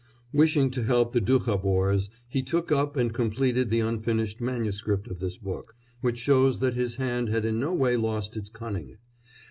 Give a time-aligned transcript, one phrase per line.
[0.33, 5.37] Wishing to help the Doukhobors, he took up and completed the unfinished manuscript of this
[5.37, 8.97] book, which shows that his hand had in no way lost its cunning.